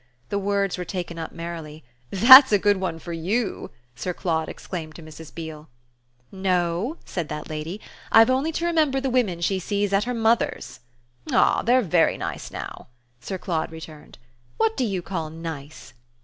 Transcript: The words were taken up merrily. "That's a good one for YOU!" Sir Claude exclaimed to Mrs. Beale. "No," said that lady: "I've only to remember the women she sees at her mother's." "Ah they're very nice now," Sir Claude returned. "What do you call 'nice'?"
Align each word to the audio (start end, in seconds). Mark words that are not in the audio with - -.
The 0.29 0.39
words 0.39 0.79
were 0.79 0.83
taken 0.83 1.19
up 1.19 1.31
merrily. 1.31 1.83
"That's 2.09 2.51
a 2.51 2.57
good 2.57 2.77
one 2.77 2.97
for 2.97 3.13
YOU!" 3.13 3.69
Sir 3.95 4.15
Claude 4.15 4.49
exclaimed 4.49 4.95
to 4.95 5.03
Mrs. 5.03 5.31
Beale. 5.31 5.69
"No," 6.31 6.97
said 7.05 7.29
that 7.29 7.51
lady: 7.51 7.79
"I've 8.11 8.31
only 8.31 8.51
to 8.53 8.65
remember 8.65 8.99
the 8.99 9.11
women 9.11 9.41
she 9.41 9.59
sees 9.59 9.93
at 9.93 10.05
her 10.05 10.15
mother's." 10.15 10.79
"Ah 11.31 11.61
they're 11.61 11.83
very 11.83 12.17
nice 12.17 12.49
now," 12.49 12.87
Sir 13.19 13.37
Claude 13.37 13.71
returned. 13.71 14.17
"What 14.57 14.75
do 14.75 14.85
you 14.85 15.03
call 15.03 15.29
'nice'?" 15.29 15.93